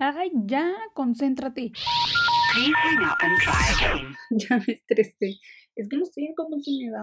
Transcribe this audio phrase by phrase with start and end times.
[0.00, 1.72] Ay, ya, concéntrate.
[4.30, 5.40] Ya me estresé.
[5.74, 6.32] Es que no estoy
[6.84, 7.02] me da.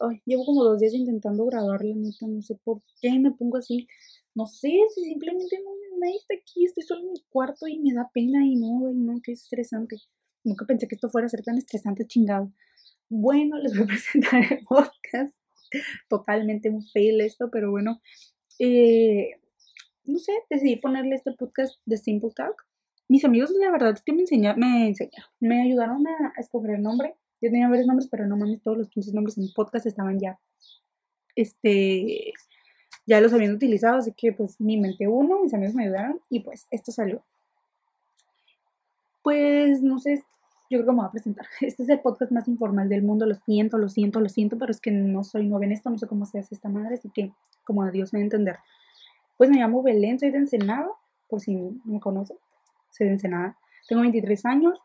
[0.00, 3.58] Ay, llevo como dos días intentando grabar, la neta, no sé por qué me pongo
[3.58, 3.86] así.
[4.34, 5.70] No sé, si simplemente no,
[6.00, 8.94] nadie está aquí, estoy solo en mi cuarto y me da pena y no, y
[8.94, 9.96] no, qué estresante.
[10.44, 12.50] Nunca pensé que esto fuera a ser tan estresante, chingado.
[13.10, 15.36] Bueno, les voy a presentar el podcast.
[16.08, 18.00] Totalmente un fail esto, pero bueno.
[18.58, 19.32] Eh,
[20.08, 22.66] no sé, decidí ponerle este podcast de Simple Talk.
[23.08, 26.82] Mis amigos, la verdad es que me enseñaron, me enseñaron, me ayudaron a, escoger el
[26.82, 27.14] nombre.
[27.40, 30.18] Yo tenía varios nombres, pero no mames, todos los 15 nombres en el podcast estaban
[30.18, 30.38] ya,
[31.34, 32.32] este,
[33.06, 36.40] ya los habían utilizado, así que pues me inventé uno, mis amigos me ayudaron y
[36.40, 37.22] pues esto salió.
[39.22, 40.24] Pues no sé,
[40.70, 41.46] yo creo que me voy a presentar.
[41.60, 44.70] Este es el podcast más informal del mundo, lo siento, lo siento, lo siento, pero
[44.70, 47.10] es que no soy nueva en esto, no sé cómo se hace esta madre, así
[47.10, 47.32] que
[47.64, 48.56] como a Dios me va a entender.
[49.36, 50.88] Pues me llamo Belén, soy de Ensenada,
[51.28, 52.38] por si me conocen,
[52.90, 53.58] soy de Ensenada.
[53.88, 54.78] Tengo 23 años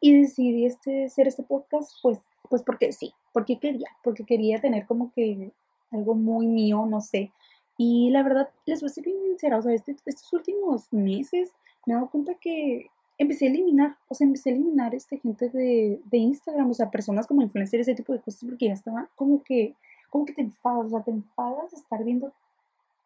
[0.00, 4.86] y decidí este, hacer este podcast, pues, pues porque sí, porque quería, porque quería tener
[4.86, 5.52] como que
[5.90, 7.32] algo muy mío, no sé.
[7.78, 11.52] Y la verdad, les voy a ser bien sincera, o sea, este, estos últimos meses
[11.86, 15.48] me he dado cuenta que empecé a eliminar, o sea, empecé a eliminar este gente
[15.48, 19.08] de, de Instagram, o sea, personas como influencers, ese tipo de cosas, porque ya estaba
[19.14, 19.74] como que,
[20.10, 22.32] como que te enfadas, o sea, te enfadas de estar viendo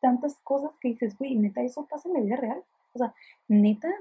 [0.01, 2.63] tantas cosas que dices, güey, neta, eso pasa en la vida real.
[2.95, 3.15] O sea,
[3.49, 3.93] neta,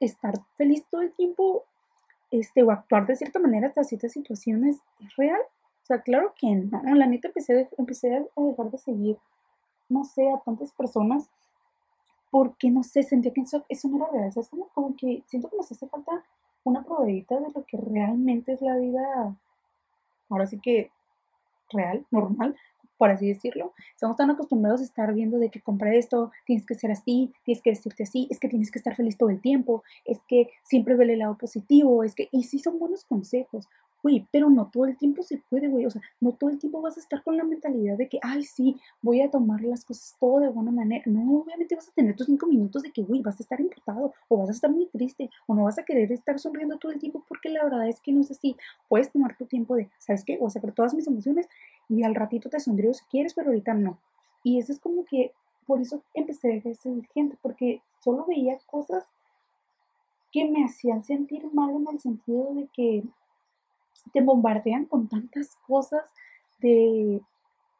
[0.00, 1.64] estar feliz todo el tiempo,
[2.30, 5.40] este, o actuar de cierta manera hasta ciertas situaciones, ¿es real?
[5.82, 6.94] O sea, claro que no.
[6.94, 9.18] La neta empecé, empecé a dejar de seguir,
[9.88, 11.28] no sé, a tantas personas
[12.30, 14.28] porque, no sé, sentía que eso, eso no era real.
[14.28, 16.24] O sea, es como, como que siento que nos hace falta
[16.64, 19.36] una probadita de lo que realmente es la vida,
[20.28, 20.90] ahora sí que
[21.70, 22.56] real, normal,
[23.00, 23.72] por así decirlo.
[23.94, 27.62] Estamos tan acostumbrados a estar viendo de que compra esto, tienes que ser así, tienes
[27.62, 30.94] que vestirte así, es que tienes que estar feliz todo el tiempo, es que siempre
[30.96, 33.66] ve el lado positivo, es que, y sí son buenos consejos,
[34.02, 35.86] Güey, pero no todo el tiempo se puede, güey.
[35.86, 38.44] O sea, no todo el tiempo vas a estar con la mentalidad de que, ay,
[38.44, 41.02] sí, voy a tomar las cosas todo de buena manera.
[41.06, 44.12] No, obviamente vas a tener tus cinco minutos de que, güey, vas a estar imputado
[44.28, 46.98] o vas a estar muy triste o no vas a querer estar sonriendo todo el
[46.98, 48.56] tiempo porque la verdad es que no es así.
[48.88, 50.38] Puedes tomar tu tiempo de, ¿sabes qué?
[50.40, 51.48] O sea, sacar todas mis emociones
[51.88, 53.98] y al ratito te sonrío si quieres, pero ahorita no.
[54.42, 55.32] Y eso es como que,
[55.66, 59.04] por eso empecé a de gente, porque solo veía cosas
[60.32, 63.02] que me hacían sentir mal en el sentido de que
[64.12, 66.02] te bombardean con tantas cosas
[66.60, 67.20] de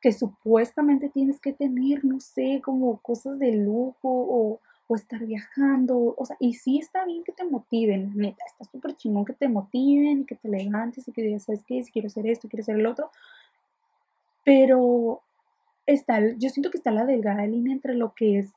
[0.01, 4.61] que supuestamente tienes que tener, no sé, como cosas de lujo o,
[4.97, 9.25] estar viajando, o sea, y sí está bien que te motiven, neta, está súper chingón
[9.25, 11.81] que te motiven y que te levantes y que digas, ¿sabes qué?
[11.85, 13.09] Si quiero hacer esto, quiero hacer el otro,
[14.45, 15.21] pero
[15.87, 18.51] está, yo siento que está la delgada línea entre lo que es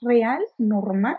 [0.00, 1.18] real, normal,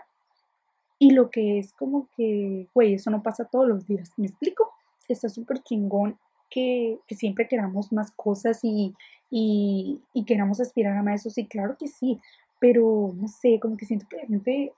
[0.98, 4.72] y lo que es como que, güey, eso no pasa todos los días, ¿me explico?
[5.12, 6.18] Está súper chingón
[6.50, 8.94] que, siempre queramos más cosas y,
[9.30, 12.20] y, queramos aspirar a más eso, sí, claro que sí,
[12.58, 14.72] pero no sé, como que siento que la gente,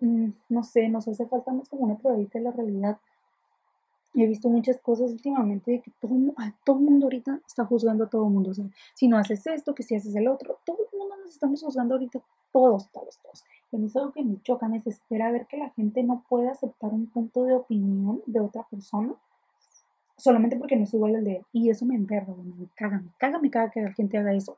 [0.00, 2.98] mm, no sé, nos hace falta más como una probadita de la realidad.
[4.14, 6.14] He visto muchas cosas últimamente de que todo,
[6.64, 8.50] todo el mundo ahorita está juzgando a todo el mundo.
[8.50, 11.30] O sea, si no haces esto, que si haces el otro, todo el mundo nos
[11.30, 12.20] estamos juzgando ahorita,
[12.52, 13.44] todos, todos, todos.
[13.70, 16.24] Y a mí es algo que me choca, me desespera ver que la gente no
[16.28, 19.14] puede aceptar un punto de opinión de otra persona
[20.22, 21.46] solamente porque no es igual al de él.
[21.52, 24.56] Y eso me enverga, me caga, me caga, me caga que la gente haga eso.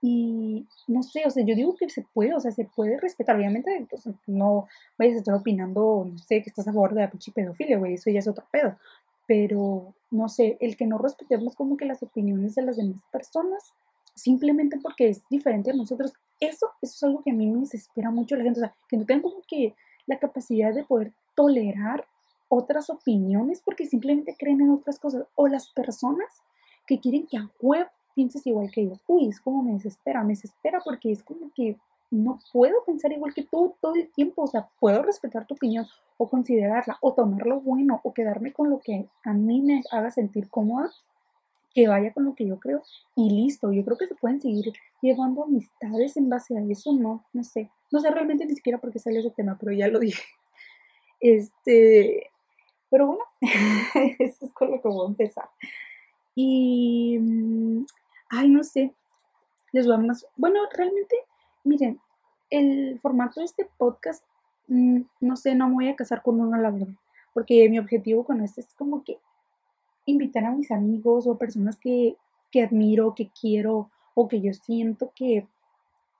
[0.00, 3.36] Y no sé, o sea, yo digo que se puede, o sea, se puede respetar.
[3.36, 4.66] Obviamente, pues, no
[4.98, 7.94] vayas a estar opinando, no sé, que estás a favor de la pinche pedofilia, güey,
[7.94, 8.76] eso ya es otro pedo.
[9.26, 13.72] Pero, no sé, el que no respetemos como que las opiniones de las demás personas,
[14.14, 16.12] simplemente porque es diferente a nosotros,
[16.46, 18.96] eso, eso es algo que a mí me desespera mucho la gente, o sea, que
[18.96, 19.74] no tengan como que
[20.06, 22.04] la capacidad de poder tolerar
[22.48, 25.24] otras opiniones porque simplemente creen en otras cosas.
[25.34, 26.28] O las personas
[26.86, 29.00] que quieren que a web pienses igual que ellos.
[29.06, 31.76] Uy, es como me desespera, me desespera porque es como que
[32.10, 34.42] no puedo pensar igual que tú todo el tiempo.
[34.42, 35.86] O sea, puedo respetar tu opinión
[36.18, 40.50] o considerarla o tomarlo bueno o quedarme con lo que a mí me haga sentir
[40.50, 40.90] cómoda,
[41.74, 42.82] que vaya con lo que yo creo
[43.16, 43.72] y listo.
[43.72, 47.70] Yo creo que se pueden seguir llevando amistades en base a eso, no, no sé.
[47.90, 50.22] No sé realmente ni siquiera por qué sale ese tema, pero ya lo dije.
[51.24, 52.32] Este,
[52.90, 53.22] pero bueno,
[54.18, 55.48] eso es con lo que voy a empezar.
[56.34, 57.86] Y, mm,
[58.30, 58.92] ay, no sé,
[59.70, 60.26] les voy a más.
[60.36, 61.14] Bueno, realmente,
[61.62, 62.00] miren,
[62.50, 64.24] el formato de este podcast,
[64.66, 66.94] mm, no sé, no me voy a casar con uno, la verdad.
[67.32, 69.18] Porque mi objetivo con este es como que
[70.06, 72.16] invitar a mis amigos o personas que,
[72.50, 75.46] que admiro, que quiero o que yo siento que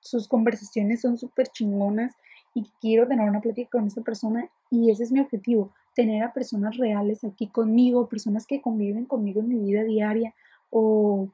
[0.01, 2.13] sus conversaciones son súper chingonas
[2.55, 6.33] y quiero tener una plática con esa persona y ese es mi objetivo, tener a
[6.33, 10.35] personas reales aquí conmigo, personas que conviven conmigo en mi vida diaria
[10.71, 11.29] o,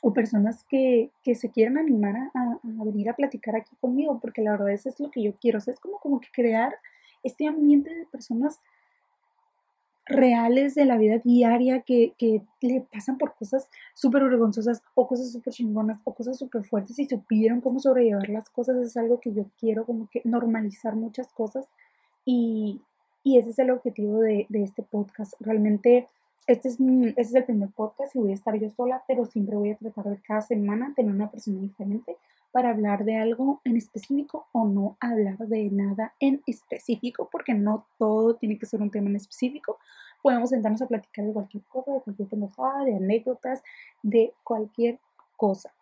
[0.00, 4.42] o personas que, que, se quieran animar a, a, venir a platicar aquí conmigo, porque
[4.42, 6.74] la verdad eso es lo que yo quiero, o sea, es como, como que crear
[7.22, 8.60] este ambiente de personas
[10.08, 15.30] reales de la vida diaria que, que le pasan por cosas súper vergonzosas o cosas
[15.30, 18.76] súper chingonas o cosas súper fuertes y supieron cómo sobrellevar las cosas.
[18.78, 21.66] Es algo que yo quiero como que normalizar muchas cosas
[22.24, 22.80] y,
[23.22, 25.34] y ese es el objetivo de, de, este podcast.
[25.40, 26.08] Realmente
[26.46, 29.26] este es, mi, este es el primer podcast y voy a estar yo sola, pero
[29.26, 32.16] siempre voy a tratar de cada semana tener una persona diferente
[32.52, 37.86] para hablar de algo en específico o no hablar de nada en específico, porque no
[37.98, 39.78] todo tiene que ser un tema en específico.
[40.22, 43.62] Podemos sentarnos a platicar de cualquier cosa, de cualquier pendejada, de anécdotas,
[44.02, 44.98] de cualquier
[45.36, 45.72] cosa.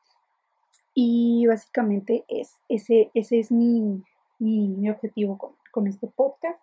[0.95, 4.03] Y básicamente es, ese, ese es mi,
[4.39, 6.59] mi, mi objetivo con, con este podcast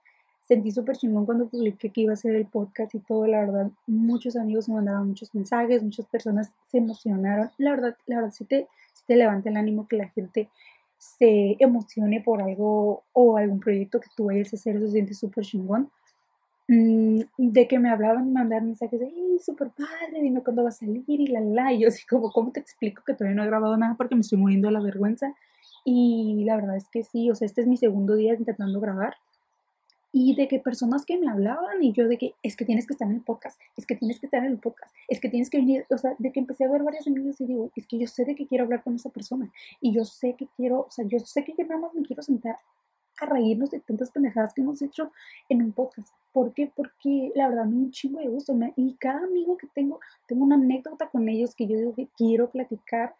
[0.47, 3.71] sentí súper chingón cuando publiqué que iba a ser el podcast y todo, la verdad,
[3.87, 8.45] muchos amigos me mandaban muchos mensajes, muchas personas se emocionaron, la verdad, la verdad, sí
[8.45, 8.67] te,
[9.07, 10.49] te levanta el ánimo que la gente
[10.97, 15.43] se emocione por algo o algún proyecto que tú vayas a hacer, se siente súper
[15.43, 15.89] chingón.
[16.69, 20.21] Mm, de que me hablaban y mandaban mensajes de, ¡ay, súper padre!
[20.21, 21.73] Dime cuándo va a salir y la la.
[21.73, 24.21] Y yo así como, ¿cómo te explico que todavía no he grabado nada porque me
[24.21, 25.33] estoy muriendo de la vergüenza?
[25.83, 29.15] Y la verdad es que sí, o sea, este es mi segundo día intentando grabar
[30.15, 32.93] y de que personas que me hablaban y yo de que es que tienes que
[32.93, 35.49] estar en el podcast, es que tienes que estar en el podcast, es que tienes
[35.49, 37.97] que venir, o sea, de que empecé a ver varios amigos y digo, es que
[37.97, 39.51] yo sé de que quiero hablar con esa persona
[39.81, 42.21] y yo sé que quiero, o sea, yo sé que yo nada más me quiero
[42.21, 42.59] sentar
[43.19, 45.11] a reírnos de tantas pendejadas que hemos hecho
[45.49, 46.13] en un podcast.
[46.31, 46.71] ¿Por qué?
[46.75, 50.43] Porque la verdad me da un chingo de gusto y cada amigo que tengo, tengo
[50.43, 53.15] una anécdota con ellos que yo digo que quiero platicar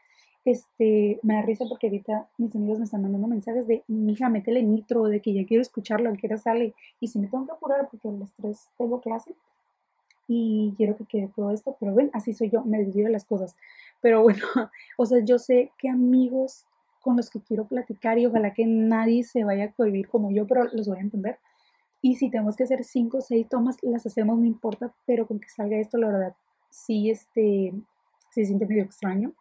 [0.45, 4.61] este, me da risa porque ahorita mis amigos me están mandando mensajes de, mija, métele
[4.63, 6.73] nitro, de que ya quiero escucharlo, que qué sale.
[6.99, 9.33] Y si me tengo que apurar porque a las 3 tengo clase
[10.27, 13.25] y quiero que quede todo esto, pero ven, así soy yo, me desvío de las
[13.25, 13.55] cosas.
[14.01, 14.45] Pero bueno,
[14.97, 16.65] o sea, yo sé que amigos
[17.01, 20.47] con los que quiero platicar y ojalá que nadie se vaya a cohibir como yo,
[20.47, 21.37] pero los voy a entender.
[22.01, 25.39] Y si tenemos que hacer 5 o 6 tomas, las hacemos, no importa, pero con
[25.39, 26.35] que salga esto, la verdad,
[26.69, 27.73] sí, este,
[28.31, 29.33] se siente medio extraño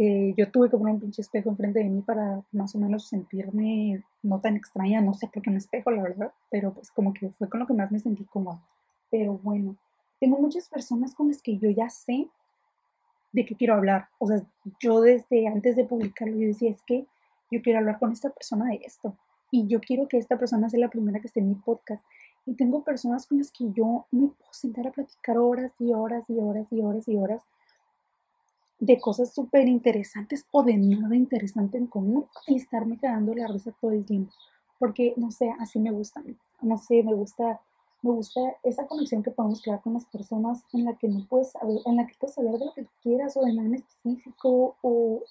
[0.00, 3.08] eh, yo tuve que poner un pinche espejo enfrente de mí para más o menos
[3.08, 7.12] sentirme no tan extraña, no sé por qué un espejo, la verdad, pero pues como
[7.12, 8.62] que fue con lo que más me sentí cómoda.
[9.10, 9.76] Pero bueno,
[10.20, 12.28] tengo muchas personas con las que yo ya sé
[13.32, 14.08] de qué quiero hablar.
[14.18, 14.40] O sea,
[14.80, 17.04] yo desde antes de publicarlo, yo decía, es que
[17.50, 19.16] yo quiero hablar con esta persona de esto.
[19.50, 22.04] Y yo quiero que esta persona sea la primera que esté en mi podcast.
[22.46, 26.28] Y tengo personas con las que yo me puedo sentar a platicar horas y horas
[26.30, 27.42] y horas y horas y horas
[28.80, 33.72] de cosas súper interesantes o de nada interesante en común y estarme quedando la risa
[33.80, 34.32] todo el tiempo.
[34.78, 36.22] Porque, no sé, así me gusta.
[36.62, 37.60] No sé, me gusta,
[38.02, 41.50] me gusta esa conexión que podemos crear con las personas en la que no puedes
[41.50, 44.76] saber, en la que puedes hablar de lo que quieras o de nada en específico
[44.82, 45.22] o,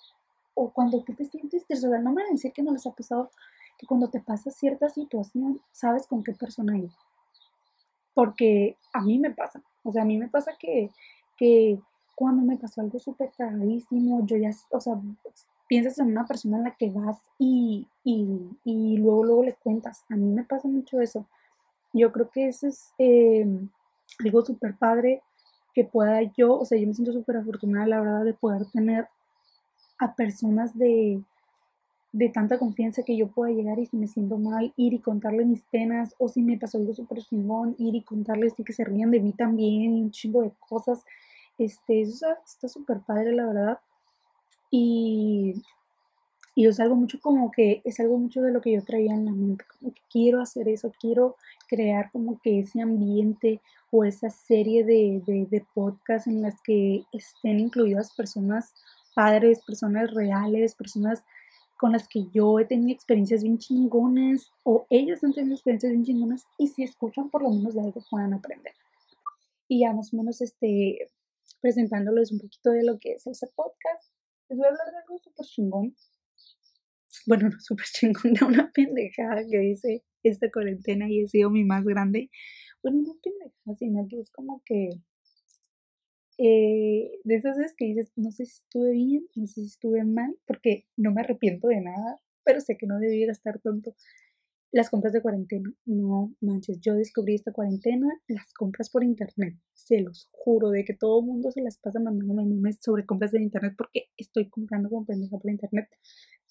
[0.53, 1.99] o cuando tú te sientes estresada.
[1.99, 3.29] No me van a decir que no les ha pasado
[3.77, 6.91] que cuando te pasa cierta situación, sabes con qué persona ir.
[8.13, 9.61] Porque a mí me pasa.
[9.83, 10.89] O sea, a mí me pasa que,
[11.37, 11.79] que
[12.17, 14.99] cuando me pasó algo súper cagadísimo, yo ya, o sea,
[15.67, 20.03] piensas en una persona en la que vas y, y, y luego, luego le cuentas.
[20.09, 21.27] A mí me pasa mucho eso.
[21.93, 23.69] Yo creo que eso es em,
[24.17, 25.21] algo súper padre
[25.75, 29.07] que pueda yo, o sea, yo me siento súper afortunada, la verdad, de poder tener
[29.99, 31.21] a personas de,
[32.13, 35.45] de tanta confianza que yo pueda llegar y si me siento mal, ir y contarle
[35.45, 38.85] mis penas, o si me pasó algo súper chingón, ir y contarles y que se
[38.85, 41.03] rían de mí también, un chingo de cosas.
[41.57, 43.79] Este, eso está súper padre, la verdad.
[44.69, 45.63] Y,
[46.55, 49.25] y es algo mucho como que, es algo mucho de lo que yo traía en
[49.25, 51.35] la mente, como que quiero hacer eso, quiero
[51.67, 53.61] crear como que ese ambiente
[53.91, 58.73] o esa serie de, de, de podcasts en las que estén incluidas personas
[59.15, 61.23] padres, personas reales, personas
[61.77, 66.05] con las que yo he tenido experiencias bien chingonas o ellas han tenido experiencias bien
[66.05, 68.73] chingonas y si escuchan por lo menos de algo puedan aprender.
[69.67, 71.09] Y ya más o menos este,
[71.61, 74.11] presentándoles un poquito de lo que es ese podcast.
[74.49, 75.95] Les voy a hablar de algo súper chingón.
[77.25, 81.63] Bueno, no súper chingón, de una pendejada que dice esta cuarentena y he sido mi
[81.63, 82.29] más grande.
[82.83, 85.01] Bueno, no pendejada, sino que es como que
[86.37, 90.03] eh, de esas veces que dices, no sé si estuve bien, no sé si estuve
[90.03, 93.95] mal, porque no me arrepiento de nada, pero sé que no debí gastar tanto
[94.71, 95.73] las compras de cuarentena.
[95.85, 99.55] No manches, yo descubrí esta cuarentena, las compras por internet.
[99.73, 103.31] Se los juro de que todo el mundo se las pasa mandándome memes sobre compras
[103.31, 105.87] de internet porque estoy comprando con pendeja por internet.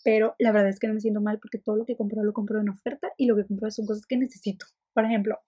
[0.04, 2.32] pero la verdad es que no me siento mal porque todo lo que compro lo
[2.32, 4.66] compro en oferta y lo que compro son cosas que necesito.
[4.94, 5.38] Por ejemplo,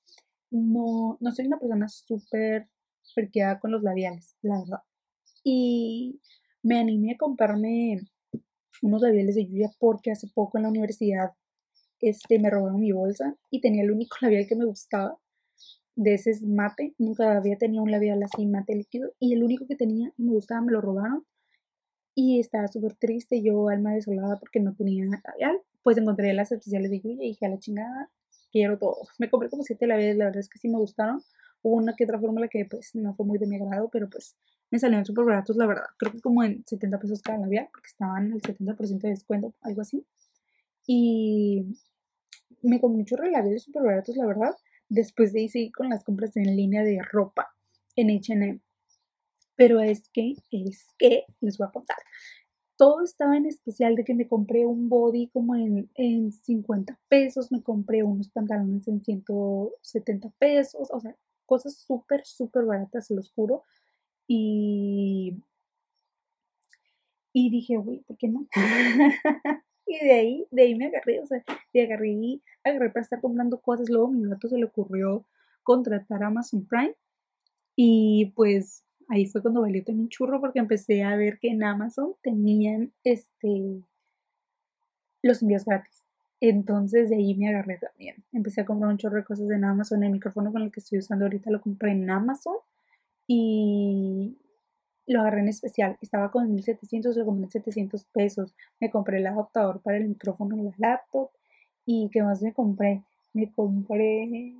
[0.50, 2.68] no, no soy una persona súper
[3.14, 4.82] friqueada con los labiales, la verdad.
[5.44, 6.20] Y
[6.62, 8.00] me animé a comprarme
[8.82, 11.30] unos labiales de lluvia porque hace poco en la universidad
[12.00, 15.18] este, me robaron mi bolsa y tenía el único labial que me gustaba.
[15.96, 16.94] De ese es mate.
[16.98, 19.12] Nunca había tenido un labial así mate líquido.
[19.18, 21.24] Y el único que tenía y me gustaba me lo robaron.
[22.14, 25.60] Y estaba súper triste, yo alma desolada porque no tenía labial.
[25.82, 28.10] Pues encontré las especiales de lluvia y dije a la chingada,
[28.50, 28.96] quiero todo.
[29.18, 31.22] Me compré como siete labiales, la verdad es que sí me gustaron.
[31.62, 34.36] Hubo una que otra fórmula que pues no fue muy de mi agrado, pero pues
[34.70, 35.84] me salieron súper baratos, la verdad.
[35.98, 39.80] Creo que como en 70 pesos cada labial, porque estaban al 70% de descuento, algo
[39.80, 40.04] así.
[40.90, 41.66] Y
[42.62, 44.56] me comí muchos labiales súper baratos, la verdad.
[44.88, 47.54] Después de ahí seguí con las compras en línea de ropa
[47.94, 48.58] en H&M.
[49.54, 51.98] Pero es que, es que, les voy a contar.
[52.78, 57.52] Todo estaba en especial de que me compré un body como en, en 50 pesos,
[57.52, 61.14] me compré unos pantalones en 170 pesos, o sea,
[61.44, 63.64] cosas súper, súper baratas, se los juro.
[64.26, 65.42] Y,
[67.34, 68.46] y dije, güey, ¿por qué no?
[69.88, 71.42] y de ahí, de ahí me agarré, o sea,
[71.72, 73.88] de agarré agarré para estar comprando cosas.
[73.88, 75.24] Luego mi gato se le ocurrió
[75.62, 76.94] contratar Amazon Prime.
[77.74, 82.14] Y pues ahí fue cuando valió también churro porque empecé a ver que en Amazon
[82.22, 83.82] tenían este
[85.22, 86.04] los envíos gratis.
[86.40, 88.24] Entonces de ahí me agarré también.
[88.32, 90.04] Empecé a comprar un chorro de cosas en Amazon.
[90.04, 92.56] El micrófono con el que estoy usando ahorita lo compré en Amazon.
[93.26, 94.36] Y
[95.08, 95.98] lo agarré en especial.
[96.00, 98.54] Estaba con 1700, lo compré en 700 pesos.
[98.78, 101.30] Me compré el adaptador para el micrófono en la laptop.
[101.86, 103.02] ¿Y qué más me compré?
[103.32, 104.54] Me compré.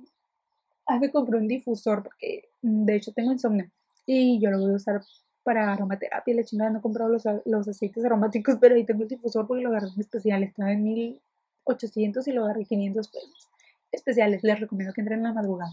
[0.87, 3.69] Ah, me compré un difusor porque mm, de hecho tengo insomnio.
[4.05, 5.01] Y yo lo voy a usar
[5.43, 6.35] para aromaterapia.
[6.35, 9.63] La chingada no he comprado los, los aceites aromáticos, pero ahí tengo el difusor porque
[9.63, 10.43] lo agarré en especial.
[10.43, 13.49] Estaba en 1800 y lo agarré 500 pesos.
[13.91, 15.71] Especiales, les recomiendo que entren en la madrugada.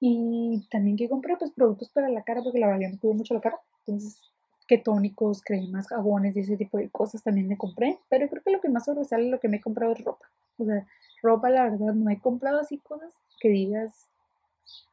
[0.00, 3.34] Y también que compré pues productos para la cara porque la verdad me cuido mucho
[3.34, 3.58] la cara.
[3.86, 4.20] Entonces,
[4.68, 7.98] que tónicos, cremas, jabones y ese tipo de cosas también me compré.
[8.08, 10.30] Pero creo que lo que más sobresale lo que me he comprado es ropa.
[10.58, 10.86] O sea,
[11.22, 14.08] ropa la verdad no he comprado así cosas que digas,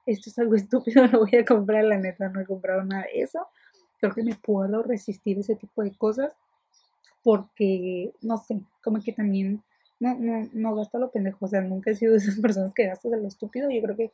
[0.05, 3.21] esto es algo estúpido, no voy a comprar, la neta, no he comprado nada de
[3.21, 3.47] eso.
[3.99, 6.33] Creo que me puedo resistir ese tipo de cosas
[7.23, 9.63] porque, no sé, como que también
[9.99, 11.45] no, no, no gasto lo pendejo.
[11.45, 13.69] O sea, nunca he sido de esas personas que gastan de lo estúpido.
[13.69, 14.11] Yo creo que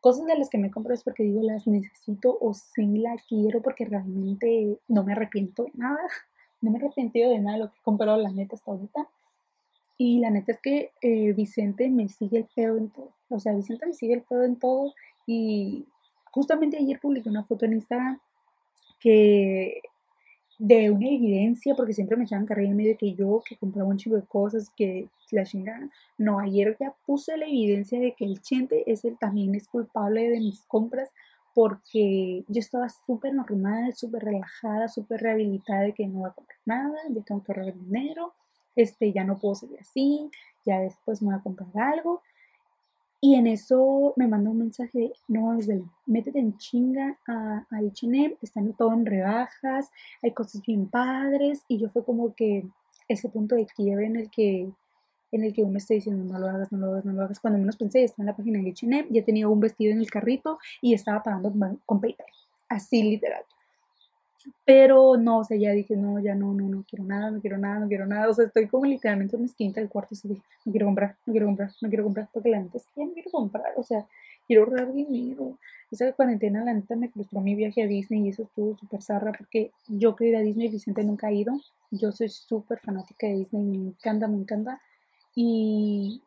[0.00, 3.62] cosas de las que me compro es porque digo las necesito o sí la quiero
[3.62, 5.98] porque realmente no me arrepiento de nada.
[6.62, 9.06] No me he de nada de lo que he comprado, la neta, hasta ahorita.
[9.98, 13.12] Y la neta es que eh, Vicente me sigue el pedo en todo.
[13.28, 14.94] O sea, Vicente me sigue el pedo en todo.
[15.26, 15.86] Y
[16.32, 18.18] justamente ayer publiqué una foto en Instagram
[19.00, 19.82] que
[20.58, 23.88] de una evidencia, porque siempre me echaban carrera en medio de que yo, que compraba
[23.88, 25.90] un chico de cosas, que la chingada.
[26.18, 30.30] No, ayer ya puse la evidencia de que el Chente es el, también es culpable
[30.30, 31.10] de mis compras,
[31.54, 36.58] porque yo estaba súper normal, súper relajada, súper rehabilitada de que no voy a comprar
[36.66, 38.34] nada, ya tengo que ahorrar dinero,
[38.76, 40.30] este, ya no puedo seguir así,
[40.66, 42.20] ya después me voy a comprar algo.
[43.20, 45.58] Y en eso me mandó un mensaje de, no,
[46.06, 49.90] métete en chinga a, a H&M, están todo en rebajas,
[50.22, 52.66] hay cosas bien padres, y yo fue como que
[53.08, 54.70] ese punto de quiebre en el que
[55.32, 57.40] en el que uno está diciendo no lo hagas, no lo hagas, no lo hagas.
[57.40, 60.10] Cuando menos pensé, estaba en la página de H&M, ya tenía un vestido en el
[60.10, 61.52] carrito y estaba pagando
[61.84, 62.26] con PayPal,
[62.68, 63.42] así literal.
[64.64, 67.58] Pero no, o sea, ya dije, no, ya no, no, no quiero nada, no quiero
[67.58, 68.28] nada, no quiero nada.
[68.28, 71.16] O sea, estoy como literalmente en una esquina del cuarto y dije, no quiero comprar,
[71.26, 73.72] no quiero comprar, no quiero comprar, porque la neta es que ya no quiero comprar,
[73.76, 74.06] o sea,
[74.46, 75.58] quiero ahorrar dinero.
[75.90, 79.32] Esa cuarentena, la neta, me frustró mi viaje a Disney y eso estuvo súper zarra
[79.32, 81.60] porque yo quería ir a Disney, Vicente nunca ha ido.
[81.90, 84.80] Yo soy súper fanática de Disney, me encanta, me encanta.
[85.34, 86.22] Y,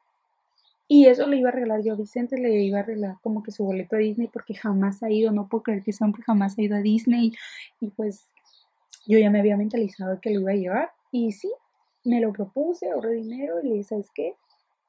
[0.91, 3.51] y eso le iba a regalar yo a Vicente, le iba a regalar como que
[3.51, 6.63] su boleto a Disney porque jamás ha ido, no puedo creer que siempre jamás ha
[6.63, 7.31] ido a Disney.
[7.79, 8.25] Y pues
[9.05, 10.91] yo ya me había mentalizado que lo iba a llevar.
[11.11, 11.53] Y sí,
[12.03, 14.33] me lo propuse, ahorré dinero y le dije, ¿sabes qué?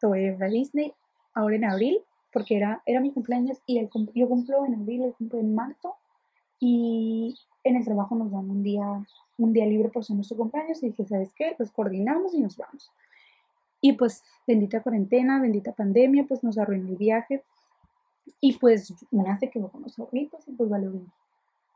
[0.01, 0.95] Te voy a llevar a Disney
[1.35, 2.01] ahora en abril,
[2.33, 5.97] porque era, era mi cumpleaños y el, yo cumplo en abril, él cumplo en marzo.
[6.59, 8.87] Y en el trabajo nos dan un día,
[9.37, 10.83] un día libre por ser nuestro cumpleaños.
[10.83, 11.57] Y dije, ¿sabes qué?
[11.59, 12.91] Los coordinamos y nos vamos.
[13.81, 17.43] Y pues bendita cuarentena, bendita pandemia, pues nos arruinó el viaje.
[18.41, 21.11] Y pues una se quedó con los ahorritos y pues vale bien.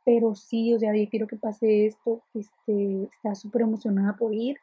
[0.05, 2.23] Pero sí, o sea, yo quiero que pase esto.
[2.35, 4.59] Este, está súper emocionada por ir.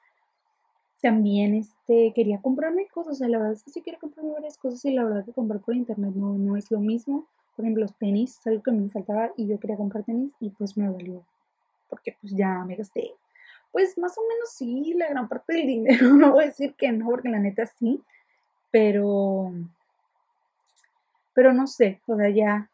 [1.02, 3.14] También este, quería comprarme cosas.
[3.14, 5.34] O sea, la verdad es que sí quiero comprarme varias cosas y la verdad que
[5.34, 7.26] comprar por internet no, no es lo mismo.
[7.56, 10.78] Por ejemplo, los tenis, algo que me faltaba y yo quería comprar tenis y pues
[10.78, 11.26] me valió.
[11.90, 13.16] Porque pues ya me gasté
[13.72, 16.92] Pues más o menos sí, la gran parte del dinero, no voy a decir que
[16.92, 18.02] no, porque la neta sí,
[18.70, 19.52] pero,
[21.34, 22.70] pero no sé, o sea, ya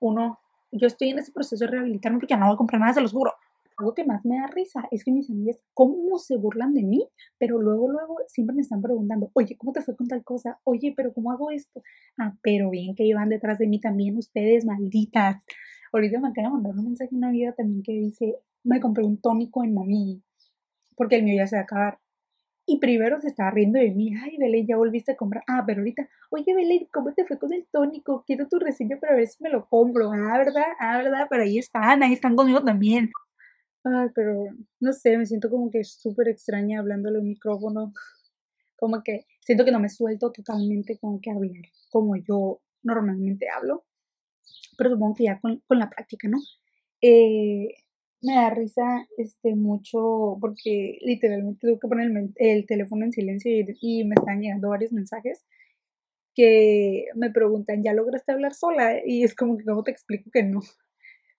[0.00, 0.38] uno,
[0.70, 3.00] yo estoy en ese proceso de rehabilitarme porque ya no voy a comprar nada, se
[3.00, 3.32] los juro.
[3.78, 7.06] Algo que más me da risa es que mis amigas, ¿cómo se burlan de mí?
[7.36, 10.58] Pero luego, luego siempre me están preguntando, oye, ¿cómo te fue con tal cosa?
[10.64, 11.82] Oye, pero ¿cómo hago esto?
[12.16, 15.44] Ah, pero bien que iban detrás de mí también ustedes, malditas.
[15.92, 19.04] Ahorita me acaba de mandar un mensaje a una amiga también que dice, me compré
[19.04, 20.22] un tónico en mami,
[20.96, 21.98] porque el mío ya se va a acabar.
[22.66, 25.44] Y primero se estaba riendo de mí, ay, Belén, ya volviste a comprar.
[25.46, 28.24] Ah, pero ahorita, oye, Belén, ¿cómo te fue con el tónico?
[28.26, 30.10] Quiero tu reseña para ver si me lo compro.
[30.12, 30.64] Ah, ¿verdad?
[30.80, 31.26] Ah, ¿verdad?
[31.30, 33.10] Pero ahí están, ahí están conmigo también.
[33.84, 34.46] Ay, pero
[34.80, 37.92] no sé, me siento como que súper extraña hablándole un micrófono.
[38.78, 43.86] Como que siento que no me suelto totalmente como que hablar como yo normalmente hablo.
[44.76, 46.38] Pero supongo que ya con, con la práctica, ¿no?
[47.00, 47.68] Eh,
[48.22, 54.04] me da risa este mucho porque literalmente tuve que poner el, teléfono en silencio y,
[54.04, 55.44] me están llegando varios mensajes
[56.34, 58.96] que me preguntan, ¿ya lograste hablar sola?
[59.04, 60.60] Y es como que, ¿cómo te explico que no?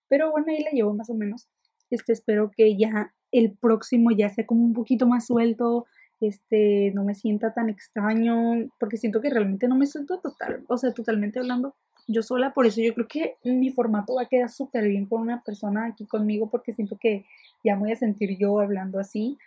[0.08, 1.48] Pero bueno, ahí la llevo más o menos.
[1.90, 5.86] Este, espero que ya el próximo ya sea como un poquito más suelto,
[6.20, 10.76] este, no me sienta tan extraño, porque siento que realmente no me suelto total, o
[10.76, 11.76] sea, totalmente hablando
[12.08, 15.20] yo sola, por eso yo creo que mi formato va a quedar súper bien con
[15.20, 17.26] una persona aquí conmigo porque siento que
[17.62, 19.38] ya me voy a sentir yo hablando así,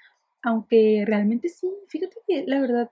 [0.43, 2.91] aunque realmente sí, fíjate que la verdad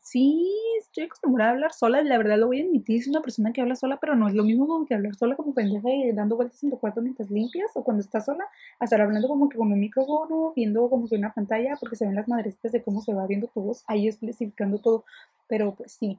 [0.00, 3.52] sí estoy acostumbrada a hablar sola, la verdad lo voy a admitir, es una persona
[3.52, 6.12] que habla sola, pero no es lo mismo como que hablar sola como pendeja y
[6.12, 8.44] dando vueltas en tu cuarto mientras limpias o cuando estás sola,
[8.78, 12.06] a estar hablando como que con un micrófono, viendo como que una pantalla, porque se
[12.06, 15.04] ven las madrecitas de cómo se va viendo tu ahí especificando todo,
[15.48, 16.18] pero pues sí,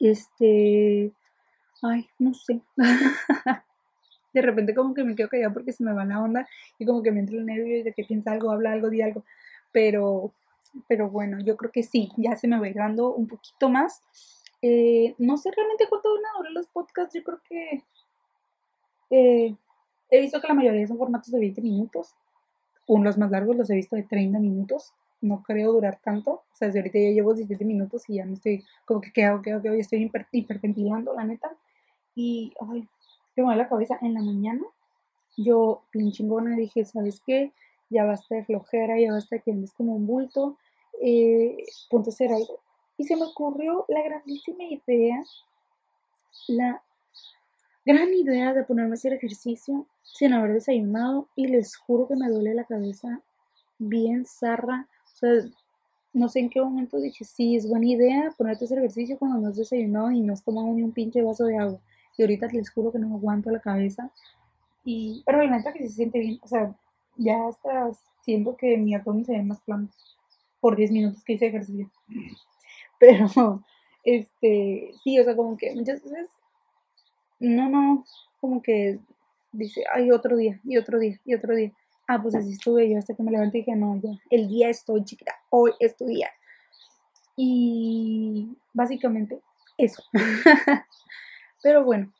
[0.00, 1.12] este,
[1.82, 2.60] ay, no sé.
[4.36, 6.46] de repente como que me quedo callada porque se me va la onda
[6.78, 9.24] y como que me entra el nervio de que piensa algo, habla algo, di algo.
[9.72, 10.32] Pero,
[10.88, 14.02] pero bueno, yo creo que sí, ya se me va dando un poquito más.
[14.60, 17.82] Eh, no sé realmente cuánto van a durar los podcasts, yo creo que
[19.10, 19.56] eh,
[20.10, 22.14] he visto que la mayoría son formatos de 20 minutos.
[22.86, 24.92] Unos más largos los he visto de 30 minutos.
[25.20, 26.30] No creo durar tanto.
[26.30, 29.42] O sea, desde ahorita ya llevo 17 minutos y ya me estoy como que quedo,
[29.42, 31.56] quedo, quedo, y estoy hiper, hiperventilando, la neta.
[32.16, 32.88] Y, ay,
[33.36, 33.98] me mueve la cabeza.
[34.02, 34.62] En la mañana,
[35.36, 37.52] yo, bien chingona, dije, ¿sabes qué?
[37.90, 40.56] Ya basta de flojera, ya basta de que andes como un bulto.
[41.00, 42.58] Eh, ponte a hacer algo.
[42.98, 45.22] Y se me ocurrió la grandísima idea,
[46.48, 46.82] la
[47.84, 52.28] gran idea de ponerme a hacer ejercicio sin haber desayunado y les juro que me
[52.28, 53.20] duele la cabeza
[53.78, 54.88] bien zarra.
[55.04, 55.30] O sea,
[56.14, 59.38] no sé en qué momento dije, sí, es buena idea ponerte a hacer ejercicio cuando
[59.38, 61.78] no has desayunado y no has tomado ni un pinche vaso de agua.
[62.16, 64.10] Y ahorita les juro que no aguanto la cabeza.
[64.84, 66.38] Y, pero la neta que se siente bien.
[66.42, 66.74] O sea,
[67.16, 67.90] ya hasta
[68.22, 69.88] siento que mi abdomen se ve más plano
[70.60, 71.90] por 10 minutos que hice ejercicio.
[72.98, 73.62] Pero,
[74.04, 76.28] este, sí, o sea, como que muchas veces,
[77.38, 78.04] no, no,
[78.40, 78.98] como que
[79.52, 81.72] dice, ay, otro día, y otro día, y otro día.
[82.08, 84.70] Ah, pues así estuve yo hasta que me levanté y dije, no, ya, el día
[84.70, 86.30] estoy chiquita, hoy es tu día.
[87.36, 89.40] Y básicamente
[89.76, 90.02] eso.
[91.62, 92.12] Pero bueno,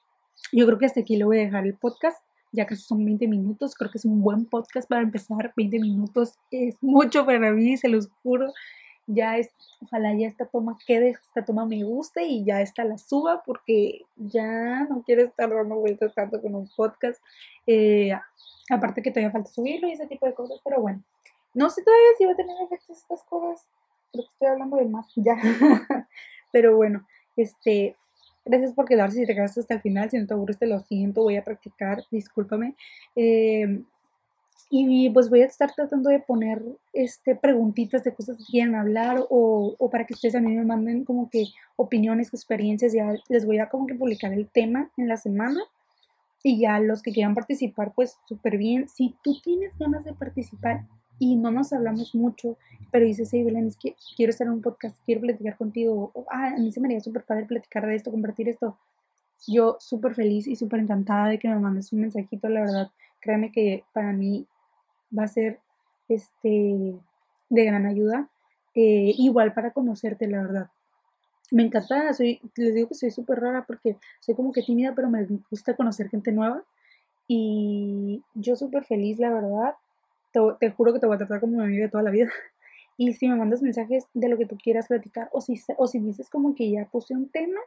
[0.53, 2.23] yo creo que hasta aquí le voy a dejar el podcast.
[2.53, 3.75] Ya casi son 20 minutos.
[3.75, 5.53] Creo que es un buen podcast para empezar.
[5.57, 8.53] 20 minutos es mucho para mí, se los juro.
[9.09, 12.99] Ya es, ojalá ya esta toma quede, esta toma me guste y ya esta la
[12.99, 17.21] suba porque ya no quiero estar dando vueltas tanto con un podcast.
[17.69, 18.13] Eh,
[18.69, 21.03] aparte que todavía falta subirlo y ese tipo de cosas, pero bueno.
[21.55, 23.67] No sé todavía si va a tener efectos estas cosas,
[24.13, 25.37] porque estoy hablando de más ya.
[26.53, 27.97] pero bueno, este,
[28.47, 30.09] Gracias por quedarse si te hasta el final.
[30.09, 31.23] Si no te aburres, te lo siento.
[31.23, 32.77] Voy a practicar, discúlpame.
[33.17, 33.85] Em,
[34.71, 39.19] y pues voy a estar tratando de poner este, preguntitas de cosas que quieran hablar
[39.31, 42.93] o, o, para que ustedes a mí me manden como que opiniones, experiencias.
[42.93, 45.61] Ya les voy a como que publicar el tema en la semana.
[46.45, 48.89] Y ya los que quieran participar, pues súper bien.
[48.89, 50.85] Si tú tienes ganas de participar
[51.19, 52.59] y no nos hablamos mucho,
[52.91, 56.59] pero dices, hey Belén, es que quiero en un podcast, quiero platicar contigo, ah, a
[56.59, 58.77] mí se me haría súper padre platicar de esto, compartir esto.
[59.47, 63.53] Yo súper feliz y súper encantada de que me mandes un mensajito, la verdad, créeme
[63.53, 64.47] que para mí
[65.17, 65.61] va a ser
[66.09, 66.95] este
[67.49, 68.29] de gran ayuda,
[68.75, 70.71] eh, igual para conocerte, la verdad.
[71.51, 75.09] Me encanta, soy, les digo que soy súper rara porque soy como que tímida, pero
[75.09, 76.65] me gusta conocer gente nueva.
[77.29, 79.75] Y yo súper feliz, la verdad
[80.59, 82.31] te, juro que te voy a tratar como mi amiga toda la vida.
[82.99, 85.99] Y si me mandas mensajes de lo que tú quieras platicar, o si, o si
[85.99, 87.61] dices como que ya puse un tema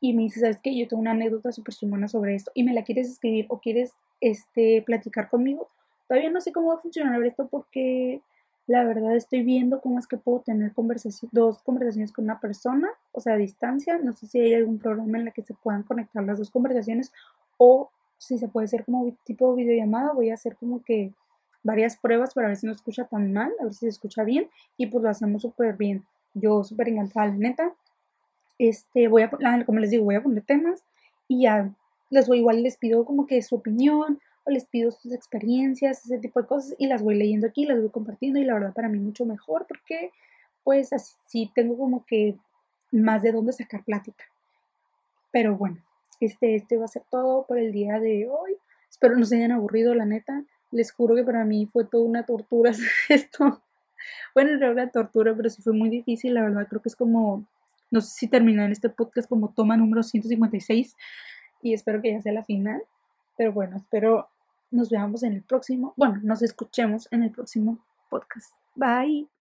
[0.00, 0.74] y me dices, ¿sabes qué?
[0.74, 3.92] Yo tengo una anécdota súper chingona sobre esto y me la quieres escribir o quieres
[4.22, 5.68] este, platicar conmigo,
[6.10, 8.20] Todavía no sé cómo va a funcionar esto porque
[8.66, 12.88] la verdad estoy viendo cómo es que puedo tener conversación, dos conversaciones con una persona,
[13.12, 13.96] o sea, a distancia.
[13.96, 17.12] No sé si hay algún programa en el que se puedan conectar las dos conversaciones
[17.58, 20.12] o si se puede hacer como tipo videollamada.
[20.12, 21.12] Voy a hacer como que
[21.62, 24.48] varias pruebas para ver si no escucha tan mal, a ver si se escucha bien
[24.76, 26.04] y pues lo hacemos súper bien.
[26.34, 27.74] Yo súper encantada, la neta.
[28.58, 29.30] Este, voy a,
[29.64, 30.84] como les digo, voy a poner temas
[31.28, 31.72] y ya
[32.10, 36.18] les voy igual les pido como que su opinión o les pido sus experiencias, ese
[36.18, 38.88] tipo de cosas y las voy leyendo aquí, las voy compartiendo y la verdad para
[38.88, 40.10] mí mucho mejor porque
[40.64, 42.36] pues así tengo como que
[42.92, 44.24] más de dónde sacar plática.
[45.30, 45.78] Pero bueno,
[46.20, 48.56] este, este va a ser todo por el día de hoy.
[48.90, 50.44] Espero no se hayan aburrido, la neta.
[50.70, 52.72] Les juro que para mí fue toda una tortura
[53.08, 53.62] esto.
[54.34, 56.66] Bueno, en realidad tortura, pero sí fue muy difícil, la verdad.
[56.68, 57.46] Creo que es como,
[57.90, 60.96] no sé si terminar en este podcast como toma número 156
[61.62, 62.82] y espero que ya sea la final.
[63.36, 64.28] Pero bueno, espero
[64.70, 67.78] nos veamos en el próximo, bueno, nos escuchemos en el próximo
[68.08, 68.54] podcast.
[68.74, 69.30] Bye.